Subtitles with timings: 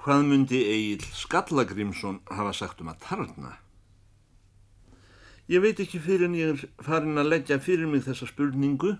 [0.00, 3.50] hvað myndi Egil Skallagrímsson hafa sagt um að tarna?
[5.50, 8.94] Ég veit ekki fyrir en ég er farin að leggja fyrir mig þessa spurningu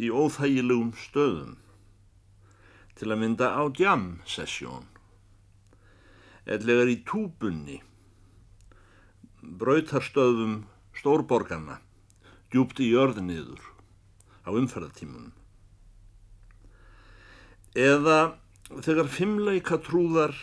[0.00, 1.58] í óþægilegum stöðum
[2.96, 4.88] til að mynda á jam-sessjón.
[6.48, 7.80] Ellegar í túbunni,
[9.40, 10.62] brautarstöðum
[10.96, 11.80] stórborgarna,
[12.52, 13.60] djúpt í jörðniður
[14.44, 15.32] á umferðartímunum.
[17.76, 18.39] Eða
[18.78, 20.36] þegar fimmleika trúðar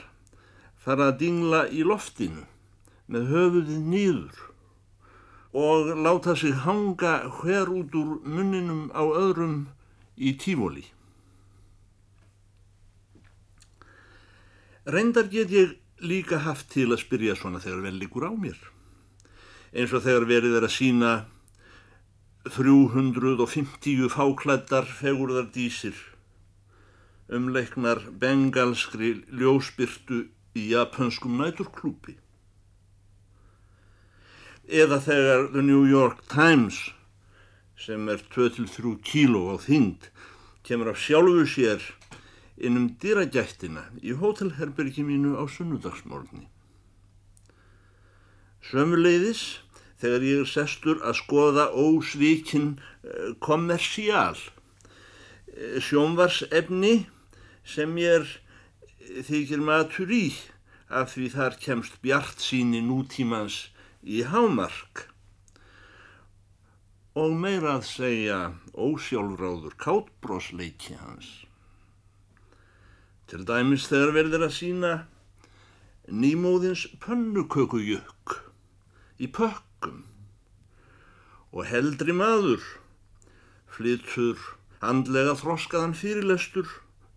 [0.83, 2.43] fara að dingla í loftinu
[3.07, 4.43] með höfuðið nýður
[5.57, 9.69] og láta sig hanga hver út úr munninum á öðrum
[10.19, 10.83] í tífóli.
[14.87, 18.59] Reyndar get ég líka haft til að spyrja svona þegar vel líkur á mér.
[19.75, 21.11] Eins og þegar verið er að sína
[22.47, 25.97] 350 fáklættar fegurðar dísir
[27.33, 30.23] umleiknar bengalskri ljósbyrtu
[30.55, 32.15] í japanskum næturklúpi
[34.67, 36.79] eða þegar The New York Times
[37.79, 40.09] sem er 2-3 kíló á þyngd
[40.67, 41.83] kemur af sjálfu sér
[42.57, 46.47] innum dýragættina í hótelherbergi mínu á sunnudagsmórni.
[48.67, 49.61] Sömuleiðis
[50.01, 52.75] þegar ég er sestur að skoða ósvíkin
[53.05, 57.07] eh, kommersjál eh, sjónvarsefni
[57.67, 60.25] sem eh, þykir matur í
[60.87, 63.67] af því þar kemst bjart síni nútímans
[64.07, 65.07] í hámark
[67.17, 68.39] og meira að segja
[68.77, 71.29] ósjálfráður káttbrósleiki hans.
[73.27, 74.91] Til dæmis þegar verður að sína
[76.07, 78.37] nýmóðins pönnukökujökk
[79.19, 80.05] í pökkum
[81.51, 82.63] og heldri maður
[83.75, 84.39] flyttur
[84.79, 86.69] andlega þroskaðan fyrirlestur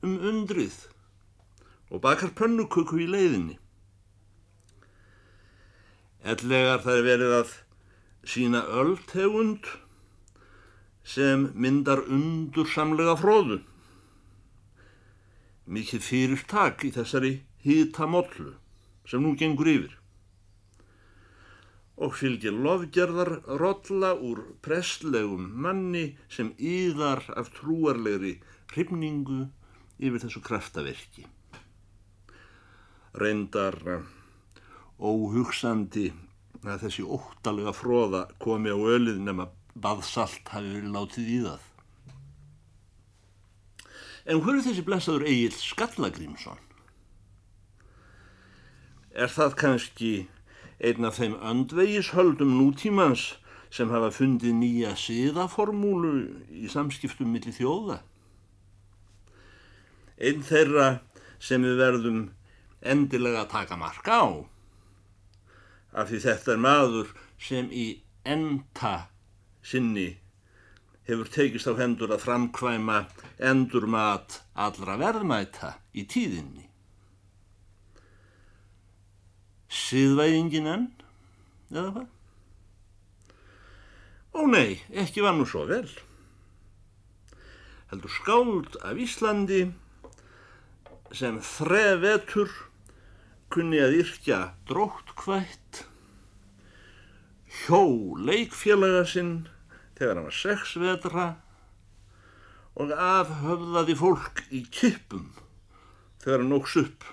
[0.06, 0.86] um undrið
[1.90, 3.58] og bakar pönnuköku í leiðinni.
[6.20, 7.52] Ellegar það er verið að
[8.28, 9.66] sína ölltegund
[11.04, 13.60] sem myndar undursamlega fróðu.
[15.70, 17.32] Mikið fyrir takk í þessari
[17.64, 18.52] hýtamollu
[19.08, 19.96] sem nú gengur yfir.
[22.00, 28.38] Og fylgir lofgerðar rolla úr prestlegum manni sem yðar af trúarlegri
[28.72, 29.48] hrifningu
[30.00, 31.26] yfir þessu kraftaverki.
[33.20, 33.76] Reyndar
[35.00, 36.10] óhugsandi
[36.64, 41.66] að þessi óttalega fróða komi á ölið nema baðsalt hafi verið látið í það.
[44.30, 46.60] En hver er þessi blessaður Egil Skallagrímsson?
[49.10, 50.12] Er það kannski
[50.78, 53.32] einn af þeim öndvegishöldum nútímans
[53.72, 56.12] sem hafa fundið nýja siðaformúlu
[56.52, 58.00] í samskiptum millir þjóða?
[60.20, 60.88] Einn þeirra
[61.40, 62.22] sem við verðum
[62.80, 64.28] endilega að taka marka á
[65.90, 67.86] af því þetta er maður sem í
[68.28, 68.94] enda
[69.66, 70.08] sinni
[71.08, 73.00] hefur tekist á hendur að framkvæma
[73.50, 76.68] endur mat allra verðmæta í tíðinni.
[79.70, 80.86] Siðvæðingin enn,
[81.72, 82.08] eða hvað?
[84.30, 85.88] Ó nei, ekki var nú svo vel.
[87.90, 89.64] Heldur skáld af Íslandi
[91.16, 92.50] sem þrevetur
[93.50, 94.40] kunni að yrkja
[94.70, 95.84] dróttkvætt,
[97.64, 97.82] hjó
[98.22, 99.34] leikfélaga sinn
[99.98, 101.26] þegar hann var sex vetra
[102.78, 105.32] og afhöfðaði fólk í kippum
[106.22, 107.04] þegar hann nógs upp,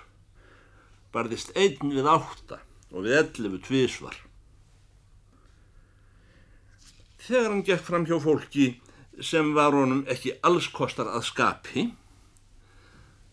[1.12, 4.16] barðist einn við átta og við ellefu tvísvar.
[7.28, 8.68] Þegar hann gekk fram hjá fólki
[9.20, 11.88] sem var honum ekki alls kostar að skapi,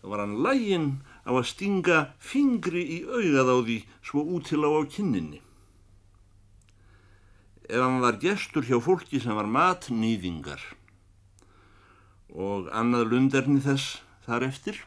[0.06, 0.88] var hann læginn
[1.26, 5.40] á að stinga fingri í augað á því svo útil á kinninni.
[7.66, 10.62] Ef hann var gestur hjá fólki sem var matnýðingar
[12.30, 14.78] og annað lunderni þess þar eftir,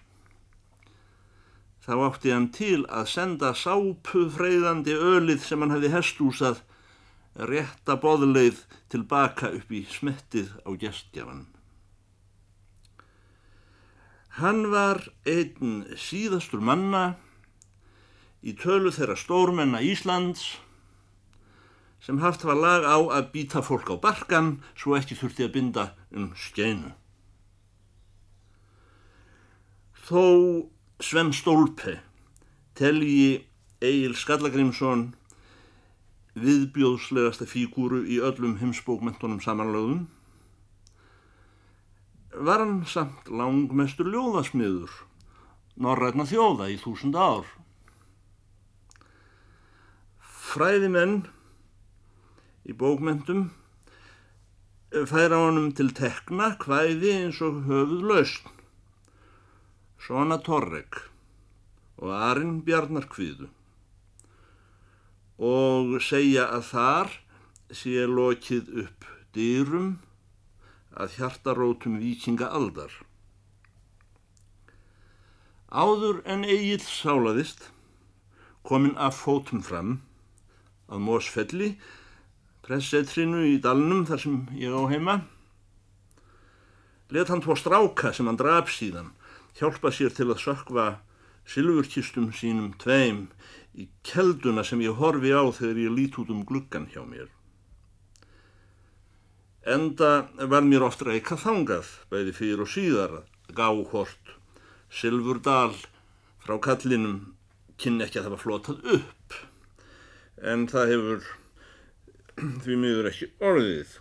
[1.83, 6.63] þá átti hann til að senda sápu freyðandi ölið sem hann hefði hestúsað
[7.49, 11.47] rétta boðleið tilbaka upp í smettið á gestgjafann.
[14.39, 17.17] Hann var einn síðastur manna
[18.39, 20.45] í tölu þeirra stórmenna Íslands
[21.99, 25.85] sem haft var lag á að býta fólk á barkan svo ekki þurfti að binda
[26.15, 26.93] um skeinu.
[30.07, 30.23] Þó
[31.03, 31.97] Sven Stólpe
[32.79, 33.43] telji
[33.83, 35.09] Egil Skallagrimsson
[36.39, 40.07] viðbjóðslegasta fígúru í öllum heimsbókmentunum samanlöðum
[42.39, 44.93] var hann samt langmestur ljóðasmiður
[45.79, 47.47] norrætna þjóða í þúsund ár.
[50.49, 51.21] Fræðimenn
[52.67, 53.49] í bókmentum
[54.89, 58.49] færa honum til tekna hvæði eins og höfuð lausn.
[59.99, 61.03] Svona Torrek
[61.99, 63.49] og Arinn Bjarnarkvíðu
[65.39, 67.11] og segja að þar
[67.75, 69.91] sé lokið upp dýrum
[70.97, 72.91] að hjartarótum vikinga aldar.
[75.69, 77.69] Áður en Egil sálaðist,
[78.65, 79.99] kominn af fótum fram,
[80.89, 81.69] að Mósfelli,
[82.65, 85.15] pressetrinu í dalnum þar sem ég á heima,
[87.13, 89.13] let hann tvo stráka sem hann draf síðan,
[89.57, 90.87] hjálpa sér til að sökva
[91.49, 93.27] silfurkistum sínum tveim
[93.73, 97.29] í kelduna sem ég horfi á þegar ég lít út um gluggan hjá mér.
[99.69, 100.11] Enda
[100.49, 103.19] var mér oft reyka þangað, bæði fyrir og síðar,
[103.53, 104.33] gáhort
[104.89, 105.75] Silfurdal
[106.41, 107.35] frá kallinum
[107.77, 109.35] kynni ekki að það var flotað upp
[110.49, 111.27] en það hefur
[112.63, 113.93] því miður ekki orðið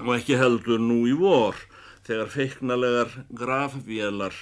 [0.00, 1.58] og ekki heldur nú í vor
[2.06, 3.12] þegar feiknalegar
[3.42, 4.38] grafvélar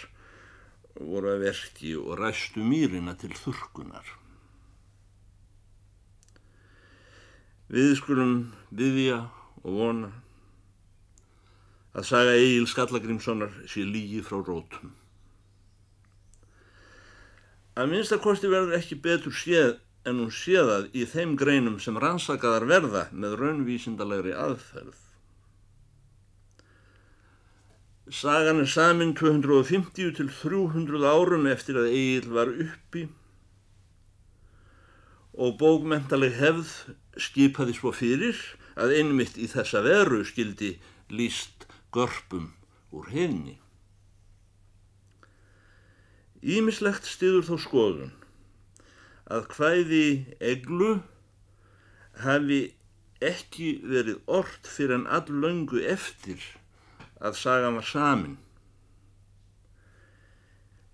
[1.01, 4.07] voru að verki og ræstu mýrina til þurkunar.
[7.71, 8.35] Við skulum
[8.75, 9.21] byggja
[9.65, 10.11] og vona
[11.91, 14.95] að saga Egil Skallagrímssonar sé lígi frá rótum.
[17.79, 19.79] Að minnstakosti verður ekki betur séð
[20.09, 24.99] en hún séðað í þeim greinum sem rannsakaðar verða með raunvísindalegri aðferð.
[28.11, 33.05] Sagan er samin 250 til 300 árum eftir að Egil var uppi
[35.41, 36.73] og bókmentaleg hefð
[37.23, 38.41] skipaði svo fyrir
[38.81, 40.75] að einmitt í þessa veru skildi
[41.13, 42.53] líst görpum
[42.95, 43.59] úr hefni.
[46.41, 48.13] Ímislegt stiður þó skoðun
[49.31, 50.05] að hvæði
[50.43, 50.95] eglu
[52.25, 52.63] hafi
[53.21, 56.41] ekki verið orrt fyrir en allöngu eftir
[57.21, 58.39] að sagan var samin.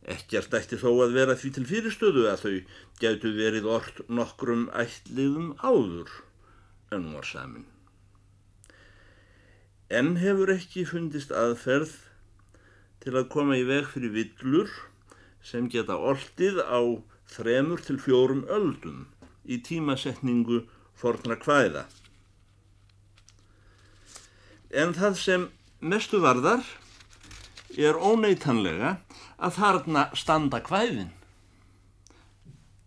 [0.07, 2.57] Ekkert ætti þó að vera því til fyrirstöðu að þau
[3.03, 6.13] gætu verið orrt nokkrum ætliðum áður
[6.95, 7.67] en var samin.
[9.89, 11.93] En hefur ekki fundist aðferð
[13.05, 14.73] til að koma í veg fyrir villur
[15.47, 16.83] sem geta ortið á
[17.31, 19.05] þremur til fjórum öldum
[19.47, 20.65] í tímasetningu
[20.99, 21.85] forna kvæða.
[24.75, 25.47] En það sem
[25.79, 26.67] mestu varðar
[27.79, 28.97] er óneitanlega
[29.39, 31.13] að þarna standa kvæðin.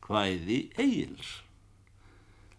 [0.04, 1.38] Kvæði eigils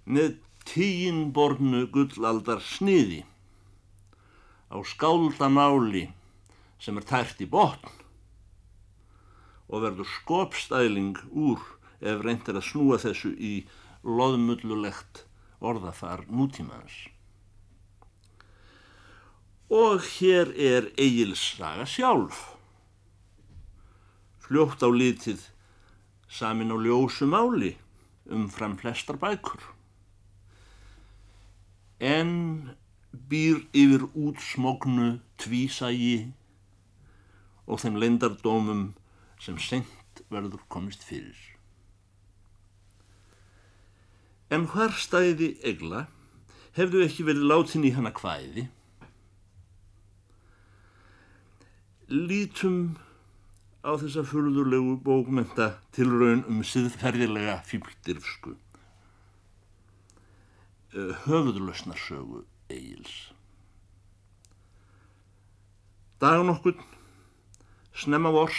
[0.08, 3.26] með tíinbornu gullaldar sniði
[4.70, 6.06] á skáldamáli
[6.80, 7.98] sem er tært í botn
[9.70, 11.60] og verður skopstæling úr
[12.00, 13.54] ef reyndir að snúa þessu í
[14.02, 15.24] loðmullulegt
[15.60, 16.96] orðafar nútímaðans.
[19.70, 22.40] Og hér er Egil's saga sjálf.
[24.42, 25.44] Fljótt á litið
[26.26, 27.76] samin á ljósu máli
[28.30, 29.62] umfram flestar bækur.
[32.00, 32.30] En
[33.12, 36.32] býr yfir útsmognu tvísægi
[37.66, 38.84] og þeim leindardómum
[39.40, 41.38] sem sent verður komist fyrir.
[44.50, 46.06] En hvar stæði egla
[46.78, 48.66] hefðu ekki verið látin í hana hvæði?
[52.10, 52.80] Lítum
[53.86, 58.56] á þessa furðulegu bókmenta til raun um siðferðilega fíbldyrfsku.
[60.90, 63.16] Höfðlösnarsögu Egil's.
[66.20, 66.76] Dagan okkur,
[67.96, 68.58] snemma vors,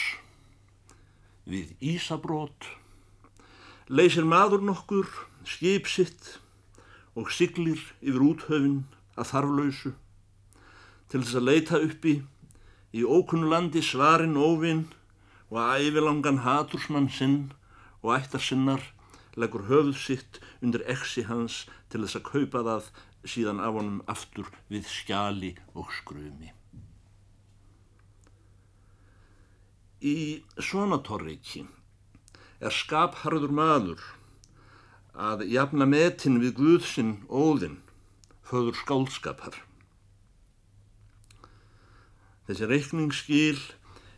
[1.46, 2.68] við Ísabrót,
[3.90, 5.10] leysir maður nokkur
[5.46, 6.38] skip sitt
[7.18, 8.80] og siglir yfir úthöfin
[9.20, 9.92] að þarflausu
[11.12, 12.14] til þess að leita uppi
[12.96, 14.86] í ókunnu landi svarin óvinn
[15.52, 17.52] og að ævilangan hatursmann sinn
[18.02, 18.86] og ættar sinnar
[19.36, 22.90] leggur höfuð sitt undir exi hans til þess að kaupa það
[23.28, 26.52] síðan af honum aftur við skjali og skrumi.
[30.02, 31.68] Í svona torriki
[32.62, 34.02] er skapharður maður
[35.14, 37.82] að jafna metin við Guðsinn óðinn,
[38.42, 39.60] föður skálskapar.
[42.48, 43.60] Þessi reikningsskil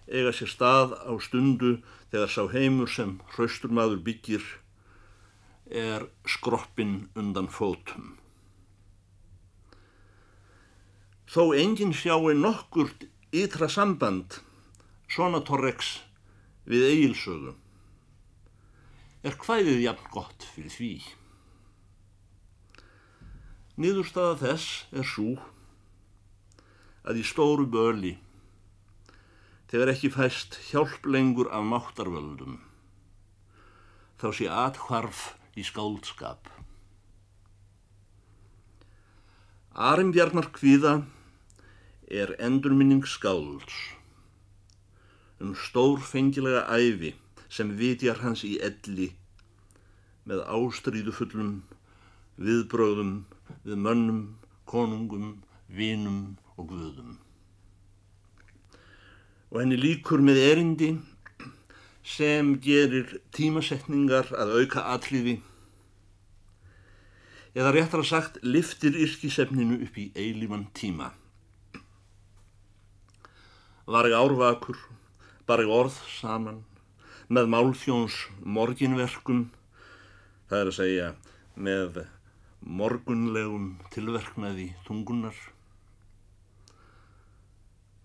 [0.07, 1.77] eiga sér stað á stundu
[2.11, 4.43] þegar sá heimur sem hraustur maður byggir
[5.67, 8.22] er skroppin undan fótum.
[11.33, 14.35] Þó enginn sjáu nokkurt ytra samband
[15.09, 15.95] svona torreks
[16.69, 17.55] við eigilsögu
[19.23, 20.91] er hvæðið jafn gott fyrir því.
[23.79, 25.31] Niðurstaða þess er svo
[27.07, 28.13] að í stóru böli
[29.71, 32.59] þegar ekki fæst hjálp lengur af máttarvöldum
[34.21, 35.25] þá sé athvarf
[35.57, 36.45] í skáldskap.
[39.73, 40.93] Arimbjarnar kvíða
[42.07, 43.75] er endurminning skálds
[45.43, 47.13] um stórfengilega æfi
[47.49, 49.09] sem vitjar hans í elli
[50.29, 51.55] með ástríðufullum
[52.39, 53.15] viðbröðum
[53.63, 54.21] við mönnum,
[54.65, 57.17] konungum, vinum og guðum.
[59.51, 60.91] Og henni líkur með erindi
[62.03, 65.37] sem gerir tímasetningar að auka atriði
[67.53, 71.11] eða réttar að sagt liftir yrkisefninu upp í eilíman tíma.
[73.85, 74.77] Var ég árvakur,
[75.43, 76.61] bar ég orð saman,
[77.27, 78.15] með málþjóns
[78.47, 79.49] morginverkum,
[80.47, 81.07] það er að segja
[81.59, 81.97] með
[82.63, 85.35] morgunlegum tilverknaði tungunar.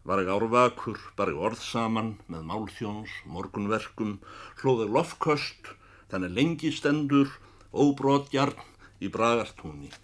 [0.02, 4.16] Var ekki árvakur, ekki orð saman með málþjóns morgunverkum,
[4.58, 5.70] hlóður lofköst,
[6.10, 7.30] þannig lengi stendur,
[7.70, 8.58] óbrótjarn
[8.98, 9.94] í bragartúni.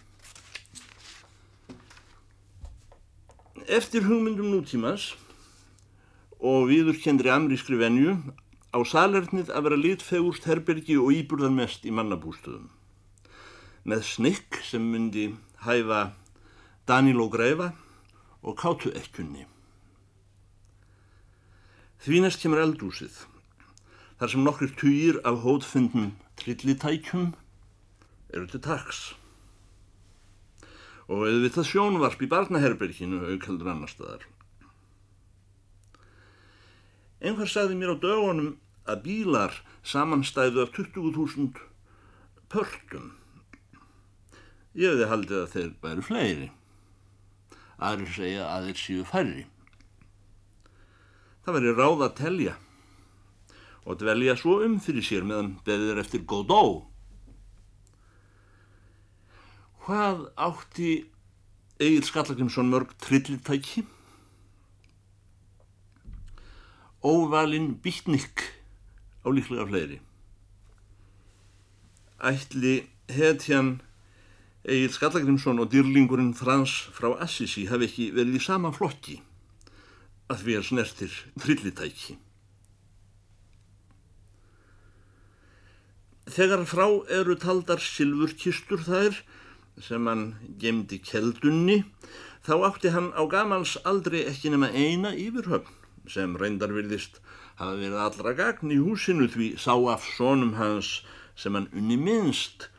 [3.67, 5.11] Eftir hugmyndum nútímas
[6.65, 8.15] og viðurkendri amrískri venju
[8.73, 12.71] á salernið að vera litfegurst herbergi og íburðan mest í mannabústöðum.
[13.85, 15.27] Með snikk sem myndi
[15.61, 16.15] hæfa
[16.89, 17.69] Daníl og Greifa
[18.41, 19.45] og kátu ekkunni.
[22.01, 23.13] Því næst kemur eldúsið,
[24.17, 27.35] þar sem nokkur týjir af hótfundnum trillitækjum
[28.33, 29.11] eru til taks.
[31.05, 34.25] Og auðvitað sjónvarp í barnaherberginu auðkaldur annar staðar.
[37.25, 38.51] Einhver sagði mér á dögunum
[38.85, 41.63] að bílar samanstæðu af 20.000
[42.53, 43.07] pörtum.
[44.77, 46.49] Ég hefði haldið að þeir væru fleiri.
[47.81, 49.47] Aðrir segja að þeir séu færri.
[51.45, 52.53] Það veri ráð að telja
[53.85, 56.85] og dvelja svo um fyrir sér meðan beðir eftir Godó.
[59.85, 60.93] Hvað átti
[61.81, 63.85] Egil Skallagrimsson mörg trillitæki?
[67.05, 68.41] Óvalinn Bittnik
[69.21, 69.99] á líklega fleiri.
[72.17, 73.75] Ætli hetjan
[74.65, 79.19] Egil Skallagrimsson og dýrlingurinn Frans frá Assisi hafi ekki verið í sama flokki
[80.33, 82.17] að því er snertir trillitæki.
[86.25, 86.87] Þegar frá
[87.21, 89.21] eru taldar silfurkistur þær
[89.77, 91.83] sem hann gemdi keldunni
[92.49, 97.19] þá átti hann á gamals aldrei ekki nema eina yfirhöfn sem reyndar virðist
[97.59, 101.01] hafa verið allra gagn í húsinu því sá af sónum hans
[101.35, 102.69] sem hann unni minnst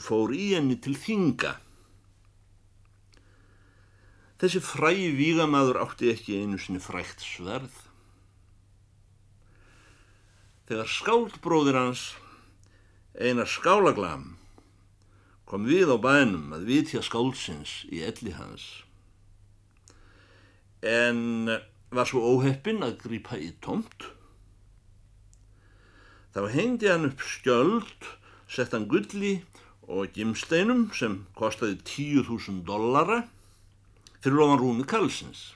[0.00, 1.56] fór í henni til þinga.
[4.42, 7.74] Þessi fræi vígamaður átti ekki einu sinni frækt sverð.
[10.66, 12.02] Þegar skáldbróðir hans,
[13.14, 14.32] einar skálaglam,
[15.46, 18.64] kom við á bænum að vitja skáldsins í elli hans.
[20.82, 21.52] En
[21.92, 24.08] var svo óheppin að grípa í tomt.
[26.32, 28.08] Þá hengdi hann upp skjöld,
[28.48, 29.42] sett hann gulli
[29.84, 31.80] og gimsteinum sem kostiði
[32.24, 33.22] 10.000 dollara
[34.22, 35.50] fyrir ofan rúmi Karlsins.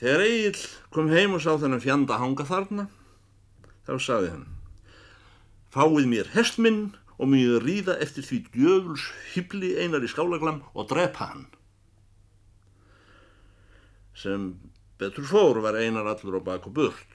[0.00, 2.88] Þegar Egil kom heim og sá þennan fjanda hanga þarna,
[3.84, 4.48] þá saði hann
[5.70, 6.80] Fáið mér hestminn
[7.20, 11.44] og mjög ríða eftir því djöfuls hybli einar í skálaglam og drepa hann
[14.14, 14.54] sem
[14.98, 17.12] betur fór var einar allur á bak og burt.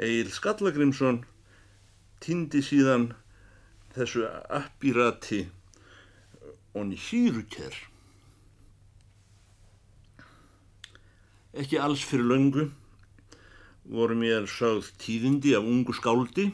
[0.00, 1.24] Egil Skallagrimsson
[2.24, 3.10] týndi síðan
[3.94, 5.42] þessu appirati
[6.78, 7.74] onni síruker.
[11.52, 12.68] Ekki alls fyrir löngu
[13.90, 16.46] voru mér sögð tíðindi af ungu skáldi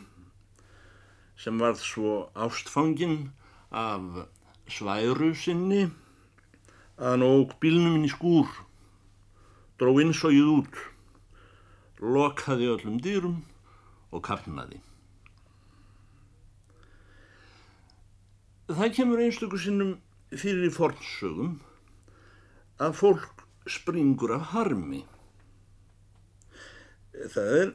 [1.37, 3.28] sem varð svo ástfangin
[3.70, 4.25] af
[4.73, 5.85] sværu sinni
[6.96, 8.48] hann óg bílnum inn í skúr,
[9.76, 10.78] dró innsóið út,
[12.00, 13.40] lokaði öllum dýrum
[14.12, 14.80] og kapnaði.
[18.66, 19.92] Það kemur einstöku sinnum
[20.32, 21.58] fyrir í fornsögum
[22.82, 25.04] að fólk springur af harmi.
[27.12, 27.70] Það er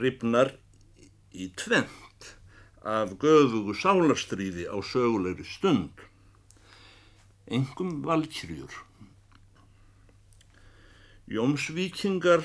[0.00, 0.50] ripnar
[1.32, 2.32] í tvent
[2.84, 6.04] af göðugu sálarstríði á sögulegri stund
[7.46, 8.72] engum valkyrjur.
[11.28, 12.44] Jómsvíkingar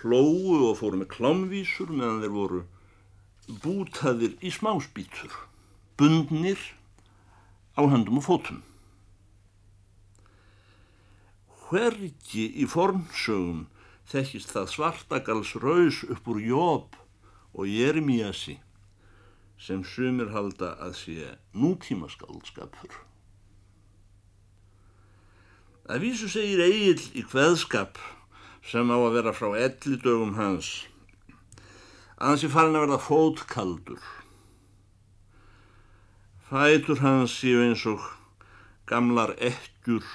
[0.00, 2.62] hlóu og fóru með klámvísur meðan þeir voru
[3.62, 5.32] bútaðir í smásbítur,
[5.98, 6.60] bundnir
[7.76, 8.62] á höndum og fótum.
[11.68, 13.66] Hvergi í formsögum
[14.12, 16.98] þekkist það svartagals raus upp úr Jóp
[17.56, 18.58] og Jeremíasi
[19.62, 23.11] sem sumir halda að sé nútíma skaldskapur.
[25.90, 27.98] Að vísu segir Egil í hveðskap
[28.62, 30.84] sem á að vera frá elli dögum hans
[32.22, 34.02] að hans er farin að verða fótkaldur.
[36.46, 38.04] Fætur hans séu eins og
[38.86, 40.06] gamlar ekkjur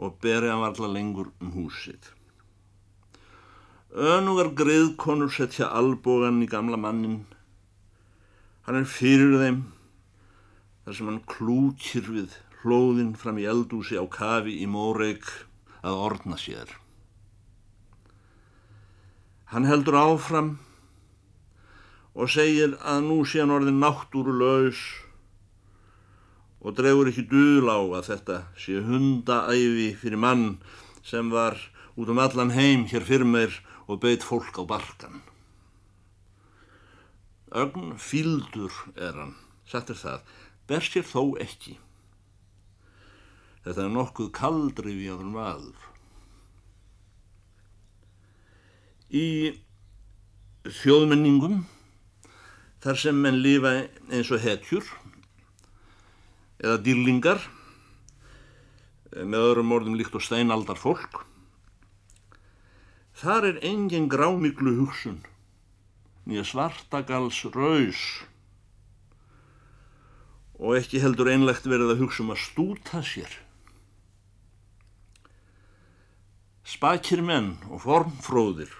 [0.00, 2.08] og beri hann varla lengur um húsið.
[3.92, 7.26] Önugar griðkonur setja albogan í gamla mannin.
[8.64, 9.60] Hann er fyrir þeim
[10.86, 15.26] þar sem hann klúkir við hlóðinn fram í eldúsi á kafi í Móreik
[15.82, 16.70] að orna sér.
[19.52, 20.54] Hann heldur áfram
[22.14, 24.80] og segir að nú sé hann orðin náttúru laus
[26.62, 30.46] og dregur ekki dul á að þetta sé hundaæfi fyrir mann
[31.02, 31.58] sem var
[31.98, 33.58] út um allan heim hér fyrir meir
[33.90, 35.20] og beit fólk á barkan.
[37.52, 39.34] Ögn fíldur er hann,
[39.68, 40.20] satt er það,
[40.68, 41.76] ber sér þó ekki.
[43.62, 45.88] Þetta er nokkuð kaldri við aður maður.
[49.12, 49.26] Í
[50.82, 51.64] þjóðmenningum,
[52.82, 53.74] þar sem menn lifa
[54.10, 54.86] eins og hetjur
[56.62, 57.42] eða dýrlingar,
[59.12, 61.26] með öðrum orðum líkt og steinaldar fólk,
[63.22, 65.20] Þar er engin grámiklu hugsun,
[66.26, 68.00] nýja svartagals raus
[70.58, 73.30] og ekki heldur einlegt verið að hugsa um að stúta sér.
[76.72, 78.70] Spakir menn og formfróðir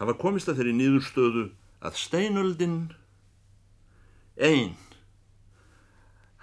[0.00, 1.42] hafa komist að þeirri nýðurstöðu
[1.84, 2.76] að steinöldin
[4.40, 4.78] einn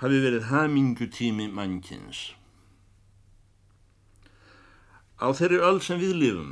[0.02, 2.20] hafi verið hamingutími mannkins.
[5.18, 6.52] Á þeirri öll sem við lifum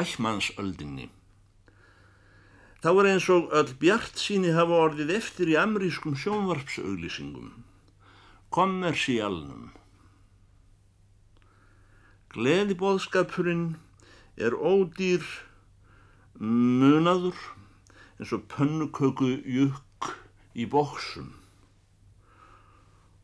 [0.00, 1.10] ækmannsöldinni.
[2.80, 7.52] Þá er eins og öll bjart síni hafa orðið eftir í amrískum sjónvarpsauglýsingum,
[12.30, 12.70] kommersíalnum.
[12.70, 13.76] Gleðibóðskapurinn
[14.36, 15.22] er ódýr
[16.38, 17.36] munaður
[18.18, 20.14] eins og pönnuköku jukk
[20.54, 21.34] í bóksum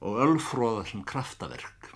[0.00, 1.92] og öllfróða sem kraftaverk.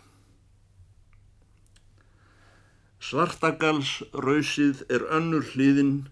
[3.00, 6.08] Svartagals rausið er önnur hliðin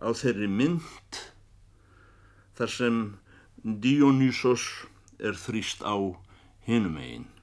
[0.00, 1.22] á þeirri mynd
[2.56, 3.18] þar sem
[3.62, 4.86] Dionysos
[5.18, 5.94] er þrýst á
[6.66, 7.37] hinum einn.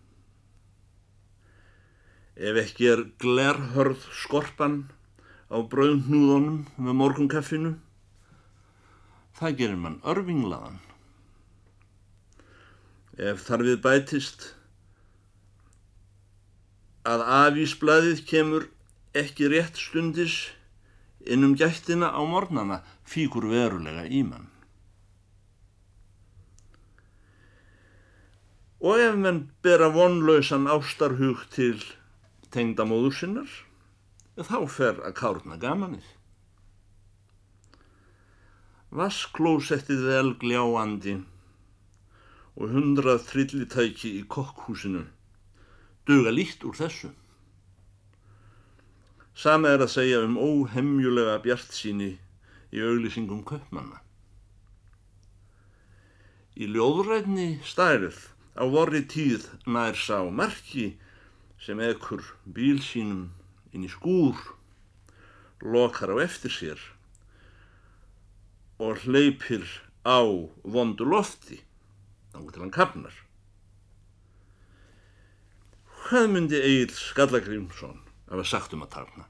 [2.35, 4.81] Ef ekki er glerhörð skorpan
[5.47, 7.71] á brauðnúðunum með morgunkaffinu,
[9.39, 10.81] það gerir mann örfinglaðan.
[13.15, 14.49] Ef þar við bætist
[17.07, 18.67] að afísblæðið kemur
[19.15, 20.35] ekki rétt stundis
[21.23, 24.49] innum gættina á mornana fíkur verulega í mann.
[28.83, 31.79] Og ef menn bera vonlausan ástarhug til
[32.55, 33.51] tengdamóður sinnar,
[34.39, 36.07] þá fer að kárna gamanið.
[38.95, 41.17] Vasklósettið vel gljáandi
[42.55, 45.03] og hundrað trillitæki í kokkhúsinu
[46.05, 47.09] duga líkt úr þessu.
[49.35, 52.13] Sama er að segja um óhemjulega bjart síni
[52.71, 53.99] í auglýsingum köpmanna.
[56.55, 58.21] Í ljóðræðni stærð
[58.55, 60.93] á vorri tíð nær sá marki
[61.65, 63.31] sem ekkur bíl sínum
[63.73, 64.37] inn í skúr,
[65.65, 66.81] lokar á eftir sér
[68.77, 69.65] og hleypir
[70.05, 70.21] á
[70.61, 71.57] vondu lofti,
[72.29, 73.15] þá til hann kapnar.
[76.05, 79.25] Hvað myndi Egil Skallagrímsson að vera sagt um að tarna?